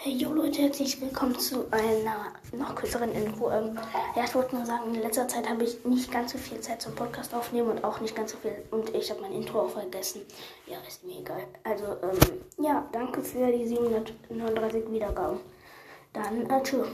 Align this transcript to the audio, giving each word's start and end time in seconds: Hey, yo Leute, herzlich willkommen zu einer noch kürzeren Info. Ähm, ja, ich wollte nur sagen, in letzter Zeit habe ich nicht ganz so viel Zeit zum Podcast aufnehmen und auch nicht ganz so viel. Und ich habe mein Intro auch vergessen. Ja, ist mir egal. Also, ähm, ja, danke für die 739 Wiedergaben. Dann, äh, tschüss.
Hey, 0.00 0.14
yo 0.14 0.32
Leute, 0.32 0.62
herzlich 0.62 1.00
willkommen 1.00 1.36
zu 1.36 1.66
einer 1.72 2.32
noch 2.52 2.76
kürzeren 2.76 3.10
Info. 3.10 3.50
Ähm, 3.50 3.76
ja, 4.14 4.22
ich 4.22 4.32
wollte 4.32 4.54
nur 4.54 4.64
sagen, 4.64 4.94
in 4.94 5.02
letzter 5.02 5.26
Zeit 5.26 5.48
habe 5.48 5.64
ich 5.64 5.84
nicht 5.84 6.12
ganz 6.12 6.30
so 6.30 6.38
viel 6.38 6.60
Zeit 6.60 6.80
zum 6.80 6.94
Podcast 6.94 7.34
aufnehmen 7.34 7.70
und 7.70 7.82
auch 7.82 8.00
nicht 8.00 8.14
ganz 8.14 8.30
so 8.30 8.38
viel. 8.38 8.62
Und 8.70 8.94
ich 8.94 9.10
habe 9.10 9.22
mein 9.22 9.32
Intro 9.32 9.62
auch 9.62 9.70
vergessen. 9.70 10.20
Ja, 10.68 10.76
ist 10.86 11.02
mir 11.02 11.18
egal. 11.18 11.42
Also, 11.64 11.96
ähm, 12.00 12.64
ja, 12.64 12.88
danke 12.92 13.22
für 13.22 13.50
die 13.50 13.66
739 13.66 14.88
Wiedergaben. 14.88 15.40
Dann, 16.12 16.48
äh, 16.48 16.62
tschüss. 16.62 16.86